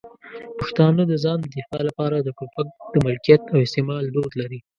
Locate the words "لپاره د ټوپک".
1.89-2.67